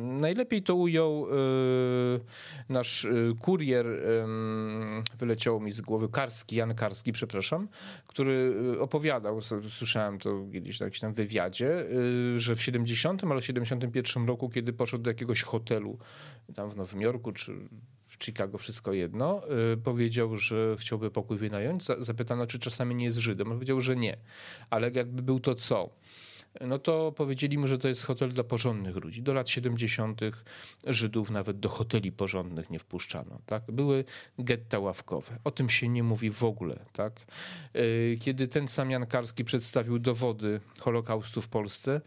najlepiej 0.00 0.62
to 0.62 0.74
ujął 0.74 1.26
yy, 1.28 2.20
nasz 2.68 3.04
yy, 3.04 3.34
kurier, 3.40 3.86
wyleciało 5.18 5.60
mi 5.60 5.72
z 5.72 5.80
głowy, 5.80 6.08
Karski, 6.08 6.56
Jan 6.56 6.74
Karski, 6.74 7.12
przepraszam, 7.12 7.68
który 8.06 8.54
opowiadał, 8.80 9.40
słyszałem 9.68 10.18
to 10.18 10.46
kiedyś 10.52 10.78
w 10.78 10.80
jakimś 10.80 11.00
tam 11.00 11.14
wywiadzie, 11.14 11.86
że 12.36 12.56
w 12.56 12.62
70 12.62 13.24
albo 13.24 13.40
71 13.40 14.26
roku, 14.26 14.48
kiedy 14.48 14.72
poszedł 14.72 15.04
do 15.04 15.10
jakiegoś 15.10 15.42
hotelu 15.42 15.98
tam 16.54 16.70
w 16.70 16.76
Nowym 16.76 17.00
Jorku, 17.00 17.32
czy 17.32 17.52
Chicago, 18.22 18.58
wszystko 18.58 18.92
jedno, 18.92 19.42
y, 19.72 19.76
powiedział, 19.76 20.36
że 20.36 20.76
chciałby 20.78 21.10
pokój 21.10 21.38
wynająć. 21.38 21.84
Zapytano, 21.84 22.46
czy 22.46 22.58
czasami 22.58 22.94
nie 22.94 23.04
jest 23.04 23.18
Żydem. 23.18 23.46
On 23.46 23.54
powiedział, 23.54 23.80
że 23.80 23.96
nie. 23.96 24.16
Ale 24.70 24.90
jakby 24.90 25.22
był 25.22 25.40
to 25.40 25.54
co? 25.54 25.90
no 26.60 26.78
to 26.78 27.12
powiedzieli 27.12 27.58
mu, 27.58 27.66
że 27.66 27.78
to 27.78 27.88
jest 27.88 28.04
hotel 28.04 28.32
dla 28.32 28.44
porządnych 28.44 28.96
ludzi. 28.96 29.22
Do 29.22 29.34
lat 29.34 29.48
70. 29.48 30.20
Żydów 30.86 31.30
nawet 31.30 31.60
do 31.60 31.68
hoteli 31.68 32.12
porządnych 32.12 32.70
nie 32.70 32.78
wpuszczano. 32.78 33.40
Tak? 33.46 33.62
Były 33.72 34.04
getta 34.38 34.78
ławkowe. 34.78 35.38
O 35.44 35.50
tym 35.50 35.68
się 35.68 35.88
nie 35.88 36.02
mówi 36.02 36.30
w 36.30 36.44
ogóle. 36.44 36.78
Tak? 36.92 37.12
Y, 37.76 38.18
kiedy 38.20 38.48
ten 38.48 38.68
sam 38.68 38.90
Jan 38.90 39.06
Karski 39.06 39.44
przedstawił 39.44 39.98
dowody 39.98 40.60
Holokaustu 40.80 41.40
w 41.40 41.48
Polsce, 41.48 42.00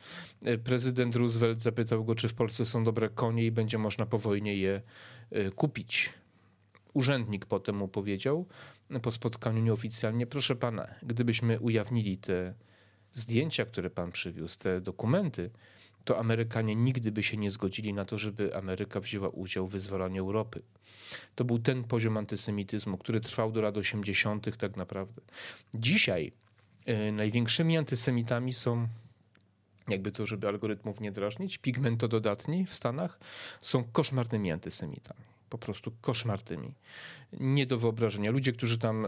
y, 0.48 0.58
prezydent 0.58 1.15
Roosevelt 1.15 1.62
zapytał 1.62 2.05
go, 2.05 2.15
czy 2.15 2.27
w 2.27 2.34
Polsce 2.34 2.65
są 2.65 2.84
dobre 2.84 3.10
konie 3.10 3.46
i 3.46 3.51
będzie 3.51 3.77
można 3.77 4.05
po 4.05 4.17
wojnie 4.17 4.55
je 4.55 4.82
kupić. 5.55 6.13
Urzędnik 6.93 7.45
potem 7.45 7.75
mu 7.75 7.87
powiedział 7.87 8.45
po 9.01 9.11
spotkaniu 9.11 9.61
nieoficjalnie, 9.61 10.27
proszę 10.27 10.55
pana, 10.55 10.87
gdybyśmy 11.03 11.59
ujawnili 11.59 12.17
te 12.17 12.53
zdjęcia, 13.13 13.65
które 13.65 13.89
pan 13.89 14.11
przywiózł, 14.11 14.59
te 14.59 14.81
dokumenty, 14.81 15.51
to 16.03 16.19
Amerykanie 16.19 16.75
nigdy 16.75 17.11
by 17.11 17.23
się 17.23 17.37
nie 17.37 17.51
zgodzili 17.51 17.93
na 17.93 18.05
to, 18.05 18.17
żeby 18.17 18.55
Ameryka 18.55 18.99
wzięła 18.99 19.29
udział 19.29 19.67
w 19.67 19.71
wyzwalaniu 19.71 20.23
Europy. 20.23 20.61
To 21.35 21.45
był 21.45 21.59
ten 21.59 21.83
poziom 21.83 22.17
antysemityzmu, 22.17 22.97
który 22.97 23.21
trwał 23.21 23.51
do 23.51 23.61
lat 23.61 23.77
80. 23.77 24.57
tak 24.57 24.77
naprawdę. 24.77 25.21
Dzisiaj 25.73 26.31
y, 26.89 27.11
największymi 27.11 27.77
antysemitami 27.77 28.53
są 28.53 28.87
jakby 29.87 30.11
to, 30.11 30.25
żeby 30.25 30.47
algorytmów 30.47 30.99
nie 30.99 31.11
drażnić, 31.11 31.57
pigmentododatni 31.57 32.65
w 32.65 32.75
Stanach 32.75 33.19
są 33.61 33.83
koszmarnymi 33.83 34.51
antysemitami. 34.51 35.21
Po 35.49 35.57
prostu 35.57 35.91
koszmarnymi. 36.01 36.73
Nie 37.39 37.65
do 37.65 37.77
wyobrażenia. 37.77 38.31
Ludzie, 38.31 38.53
którzy 38.53 38.77
tam 38.77 39.07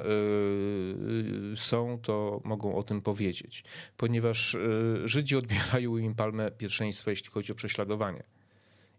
yy, 1.50 1.58
są, 1.58 2.00
to 2.01 2.41
mogą 2.44 2.75
o 2.75 2.84
tym 2.84 3.01
powiedzieć, 3.01 3.63
ponieważ 3.98 4.53
yy, 4.53 5.08
Żydzi 5.08 5.36
odbierają 5.41 5.98
im 5.98 6.15
palmę 6.15 6.51
pierwszeństwa, 6.51 7.12
jeśli 7.12 7.29
chodzi 7.29 7.51
o 7.51 7.55
prześladowanie. 7.55 8.24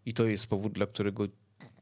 I 0.05 0.13
to 0.13 0.25
jest 0.25 0.47
powód, 0.47 0.73
dla 0.73 0.85
którego 0.85 1.27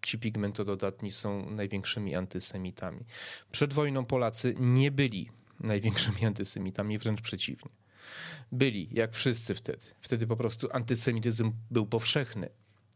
ci 0.02 0.20
pigmentododatni 0.20 1.12
są 1.12 1.50
największymi 1.50 2.16
antysemitami. 2.16 3.06
Przed 3.52 3.74
wojną 3.74 4.06
Polacy 4.06 4.56
nie 4.60 4.92
byli 4.92 5.30
największymi 5.60 6.26
antysemitami, 6.26 6.98
wręcz 6.98 7.22
przeciwnie 7.22 7.70
byli, 8.52 8.90
jak 8.92 9.14
wszyscy 9.14 9.56
wtedy. 9.56 9.86
Wtedy 10.00 10.28
po 10.28 10.36
prostu 10.36 10.68
antysemityzm 10.72 11.52
był 11.72 11.86
powszechny. 11.86 12.50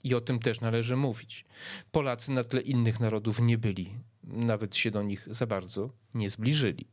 I 0.04 0.16
o 0.16 0.22
tym 0.22 0.40
też 0.40 0.62
należy 0.62 0.96
mówić. 0.96 1.46
Polacy 1.92 2.32
na 2.32 2.44
tle 2.44 2.62
innych 2.62 3.00
narodów 3.00 3.40
nie 3.42 3.58
byli, 3.58 3.96
nawet 4.24 4.76
się 4.76 4.92
do 4.92 5.04
nich 5.04 5.28
za 5.32 5.48
bardzo 5.48 5.90
nie 6.14 6.30
zbliżyli. 6.30 6.88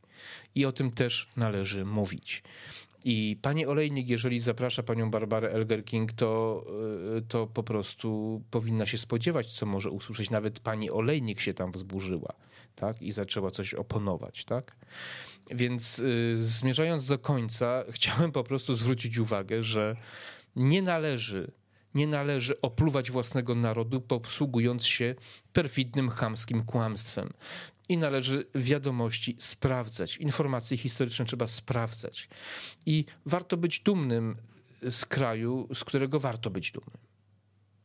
I 0.55 0.65
o 0.65 0.71
tym 0.71 0.91
też 0.91 1.29
należy 1.35 1.85
mówić. 1.85 2.43
I 3.03 3.37
pani 3.41 3.65
Olejnik, 3.65 4.09
jeżeli 4.09 4.39
zaprasza 4.39 4.83
panią 4.83 5.11
Barbarę 5.11 5.53
Elger-King, 5.53 6.11
to, 6.15 6.63
y, 7.17 7.21
to 7.21 7.47
po 7.47 7.63
prostu 7.63 8.41
powinna 8.51 8.85
się 8.85 8.97
spodziewać, 8.97 9.51
co 9.51 9.65
może 9.65 9.89
usłyszeć. 9.89 10.29
Nawet 10.29 10.59
pani 10.59 10.91
Olejnik 10.91 11.39
się 11.39 11.53
tam 11.53 11.71
wzburzyła 11.71 12.33
tak? 12.77 13.01
I 13.01 13.11
zaczęła 13.11 13.51
coś 13.51 13.73
oponować, 13.73 14.45
tak? 14.45 14.75
Więc 15.51 15.99
y, 15.99 16.33
zmierzając 16.37 17.07
do 17.07 17.19
końca, 17.19 17.83
chciałem 17.91 18.31
po 18.31 18.43
prostu 18.43 18.75
zwrócić 18.75 19.17
uwagę, 19.17 19.63
że 19.63 19.95
nie 20.55 20.81
należy 20.81 21.51
nie 21.95 22.07
należy 22.07 22.61
opluwać 22.61 23.11
własnego 23.11 23.55
narodu, 23.55 24.01
posługując 24.01 24.85
się 24.85 25.15
perfidnym, 25.53 26.09
chamskim 26.09 26.63
kłamstwem. 26.63 27.33
I 27.89 27.97
należy 27.97 28.45
wiadomości 28.55 29.35
sprawdzać. 29.39 30.17
Informacje 30.17 30.77
historyczne 30.77 31.25
trzeba 31.25 31.47
sprawdzać. 31.47 32.29
I 32.85 33.05
warto 33.25 33.57
być 33.57 33.79
dumnym 33.79 34.35
z 34.89 35.05
kraju, 35.05 35.67
z 35.73 35.83
którego 35.83 36.19
warto 36.19 36.49
być 36.49 36.71
dumnym 36.71 37.06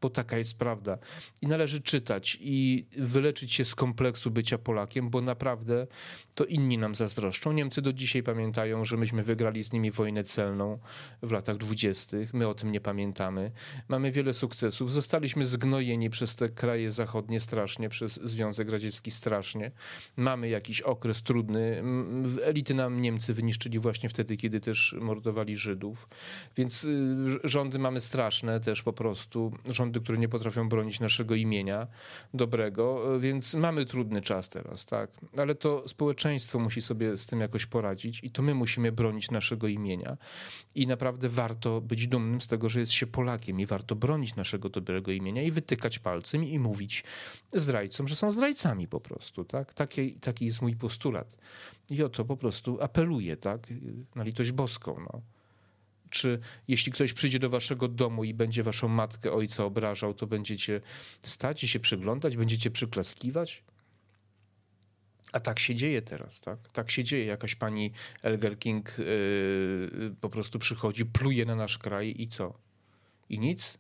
bo 0.03 0.11
taka 0.11 0.39
jest 0.39 0.59
prawda. 0.59 0.99
I 1.43 1.47
należy 1.47 1.81
czytać 1.81 2.39
i 2.41 2.87
wyleczyć 2.97 3.53
się 3.53 3.65
z 3.65 3.75
kompleksu 3.75 4.31
bycia 4.31 4.59
Polakiem, 4.59 5.11
bo 5.11 5.21
naprawdę 5.21 5.87
to 6.35 6.45
inni 6.45 6.79
nam 6.79 6.95
zazdroszczą. 6.95 7.53
Niemcy 7.53 7.83
do 7.83 7.93
dzisiaj 7.93 8.23
pamiętają, 8.23 8.85
że 8.85 8.97
myśmy 8.97 9.23
wygrali 9.23 9.63
z 9.63 9.73
nimi 9.73 9.91
wojnę 9.91 10.25
celną 10.25 10.79
w 11.23 11.33
latach 11.33 11.57
dwudziestych. 11.57 12.35
My 12.35 12.49
o 12.49 12.55
tym 12.55 12.73
nie 12.73 12.81
pamiętamy. 12.81 13.53
Mamy 13.89 14.13
wiele 14.13 14.35
sukcesów. 14.35 14.93
Zostaliśmy 14.93 15.47
zgnojeni 15.47 16.11
przez 16.11 16.37
te 16.37 16.49
kraje 16.49 16.91
zachodnie 16.91 17.41
strasznie, 17.41 17.89
przez 17.89 18.21
Związek 18.23 18.71
Radziecki 18.71 19.11
strasznie. 19.11 19.71
Mamy 20.17 20.49
jakiś 20.49 20.81
okres 20.81 21.23
trudny. 21.23 21.83
Elity 22.43 22.75
nam 22.75 23.03
Niemcy 23.03 23.35
wyniszczyli 23.35 23.79
właśnie 23.79 24.09
wtedy, 24.09 24.37
kiedy 24.37 24.61
też 24.61 24.97
mordowali 25.01 25.57
Żydów. 25.57 26.09
Więc 26.57 26.85
y, 26.85 27.17
rządy 27.45 27.79
mamy 27.79 28.01
straszne 28.01 28.61
też 28.61 28.83
po 28.83 28.93
prostu. 28.93 29.53
Rządy 29.69 29.92
rządy, 29.93 30.01
które 30.01 30.19
nie 30.19 30.29
potrafią 30.29 30.69
bronić 30.69 31.01
naszego 31.01 31.35
imienia 31.35 31.87
dobrego, 32.35 33.19
więc 33.21 33.55
mamy 33.55 33.87
trudny 33.87 34.23
czas 34.23 34.49
teraz, 34.49 34.87
tak. 34.87 35.11
Ale 35.37 35.55
to 35.55 35.89
społeczeństwo 35.89 36.59
musi 36.59 36.83
sobie 36.83 37.17
z 37.17 37.27
tym 37.27 37.41
jakoś 37.41 37.67
poradzić 37.67 38.25
i 38.25 38.31
to 38.31 38.43
my 38.43 38.55
musimy 38.55 38.93
bronić 38.93 39.31
naszego 39.31 39.69
imienia. 39.69 40.17
I 40.75 40.87
naprawdę 40.87 41.29
warto 41.29 41.81
być 41.81 42.07
dumnym 42.09 42.41
z 42.41 42.47
tego, 42.47 42.69
że 42.69 42.81
jest 42.81 42.93
się 42.93 43.07
Polakiem 43.07 43.61
i 43.61 43.67
warto 43.67 43.97
bronić 43.97 44.37
naszego 44.37 44.69
dobrego 44.69 45.13
imienia 45.13 45.43
i 45.43 45.51
wytykać 45.51 45.99
palcem 45.99 46.45
i 46.45 46.59
mówić 46.59 47.05
zdrajcom, 47.53 48.09
że 48.09 48.17
są 48.17 48.33
zdrajcami 48.33 48.89
po 48.89 49.01
prostu, 49.01 49.45
tak. 49.45 49.75
Taki, 49.75 50.13
taki 50.15 50.45
jest 50.45 50.63
mój 50.63 50.77
postulat. 50.77 51.37
I 51.91 52.03
o 52.03 52.09
to 52.09 52.25
po 52.25 52.37
prostu 52.37 52.79
apeluję, 52.81 53.37
tak, 53.37 53.67
na 54.15 54.25
litość 54.25 54.53
boską, 54.53 54.97
no. 55.13 55.21
Czy 56.12 56.38
jeśli 56.69 56.92
ktoś 56.92 57.12
przyjdzie 57.12 57.38
do 57.38 57.50
waszego 57.50 57.88
domu 57.88 58.25
i 58.25 58.35
będzie 58.35 58.62
waszą 58.62 58.88
matkę, 58.88 59.33
ojca 59.33 59.64
obrażał, 59.64 60.14
to 60.14 60.26
będziecie 60.26 60.81
stać 61.23 61.64
i 61.64 61.69
się 61.69 61.81
przyglądać, 61.81 62.37
będziecie 62.37 62.71
przyklaskiwać? 62.71 63.64
A 65.33 65.40
tak 65.40 65.59
się 65.59 65.75
dzieje 65.75 66.02
teraz, 66.02 66.40
tak? 66.40 66.73
Tak 66.73 66.90
się 66.90 67.04
dzieje. 67.04 67.25
Jakaś 67.25 67.54
pani 67.54 67.92
Elger 68.23 68.59
King 68.59 68.99
yy, 68.99 70.14
po 70.21 70.28
prostu 70.28 70.59
przychodzi, 70.59 71.07
pluje 71.07 71.45
na 71.45 71.57
nasz 71.57 71.78
kraj 71.78 72.14
i 72.19 72.28
co? 72.28 72.59
I 73.28 73.38
nic? 73.38 73.78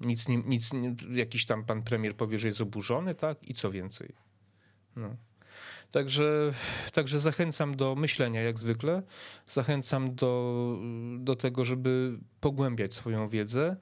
Nic, 0.00 0.28
nic, 0.28 0.72
jakiś 1.10 1.46
tam 1.46 1.64
pan 1.64 1.82
premier 1.82 2.16
powie, 2.16 2.38
że 2.38 2.48
jest 2.48 2.60
oburzony, 2.60 3.14
tak? 3.14 3.48
I 3.48 3.54
co 3.54 3.70
więcej? 3.70 4.14
No. 4.96 5.16
Także, 5.94 6.52
także 6.92 7.20
zachęcam 7.20 7.76
do 7.76 7.94
myślenia 7.94 8.42
jak 8.42 8.58
zwykle. 8.58 9.02
Zachęcam 9.46 10.14
do, 10.14 10.78
do 11.18 11.36
tego, 11.36 11.64
żeby 11.64 12.18
pogłębiać 12.40 12.94
swoją 12.94 13.28
wiedzę 13.28 13.76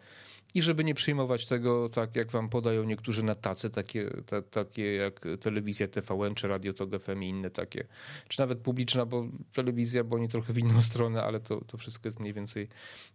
i 0.55 0.63
żeby 0.63 0.85
nie 0.85 0.95
przyjmować 0.95 1.47
tego, 1.47 1.89
tak 1.89 2.17
jak 2.17 2.31
wam 2.31 2.49
podają 2.49 2.85
niektórzy 2.85 3.25
na 3.25 3.35
tacy, 3.35 3.71
takie, 3.71 4.11
ta, 4.27 4.43
takie 4.43 4.95
jak 4.95 5.21
telewizja 5.41 5.89
TVN, 5.89 6.35
czy 6.35 6.49
Radio 6.49 6.73
TOG 6.73 6.91
FM 7.03 7.23
i 7.23 7.29
inne 7.29 7.51
takie, 7.51 7.85
czy 8.29 8.41
nawet 8.41 8.59
publiczna 8.59 9.07
bo 9.07 9.29
telewizja, 9.53 10.05
bo 10.05 10.17
oni 10.17 10.29
trochę 10.29 10.53
w 10.53 10.59
inną 10.59 10.83
stronę, 10.83 11.23
ale 11.23 11.41
to, 11.41 11.65
to 11.65 11.79
wszystko 11.79 12.09
jest 12.09 12.21
mniej 12.21 12.33
więcej 12.33 12.69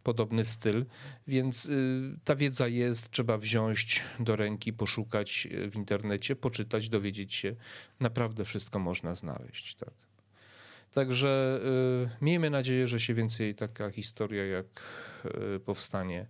podobny 0.03 0.46
styl. 0.46 0.86
Więc 1.27 1.65
y, 1.65 2.20
ta 2.24 2.36
wiedza 2.36 2.67
jest, 2.67 3.12
trzeba 3.12 3.38
wziąć 3.38 4.03
do 4.20 4.36
ręki, 4.36 4.74
poszukać 4.74 5.48
w 5.72 5.75
internecie, 5.75 6.36
poczytać, 6.36 6.89
dowiedzieć 6.89 7.34
się. 7.34 7.56
Naprawdę 8.00 8.46
wszystko 8.46 8.79
można 8.79 9.15
znaleźć. 9.15 9.75
Tak. 9.75 9.94
Także 10.94 11.60
y, 12.22 12.25
miejmy 12.25 12.50
nadzieję, 12.50 12.88
że 12.88 13.00
się 13.00 13.13
więcej 13.13 13.56
taka 13.56 13.91
historia 13.91 14.46
jak 14.46 14.65
y, 15.56 15.60
powstanie 15.60 16.27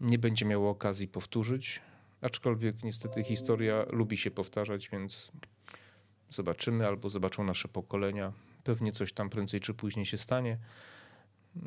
nie 0.00 0.18
będzie 0.18 0.46
miało 0.46 0.70
okazji 0.70 1.08
powtórzyć. 1.08 1.80
Aczkolwiek 2.20 2.82
niestety 2.82 3.24
historia 3.24 3.86
lubi 3.90 4.16
się 4.16 4.30
powtarzać, 4.30 4.88
więc 4.88 5.32
zobaczymy 6.30 6.86
albo 6.86 7.08
zobaczą 7.08 7.44
nasze 7.44 7.68
pokolenia. 7.68 8.32
Pewnie 8.64 8.92
coś 8.92 9.12
tam 9.12 9.30
prędzej 9.30 9.60
czy 9.60 9.74
później 9.74 10.06
się 10.06 10.18
stanie. 10.18 10.58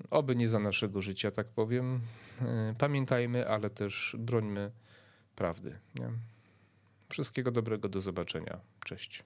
Oby 0.10 0.36
nie 0.36 0.48
za 0.48 0.60
naszego 0.60 1.02
życia, 1.02 1.32
tak 1.32 1.48
powiem. 1.48 2.02
E, 2.42 2.76
pamiętajmy, 2.78 3.48
ale 3.50 3.70
też 3.70 4.16
brońmy 4.20 4.72
prawdy. 5.36 5.80
Nie? 5.96 6.10
Wszystkiego 7.10 7.52
dobrego, 7.52 7.90
do 7.90 8.02
zobaczenia. 8.02 8.60
Cześć. 8.86 9.24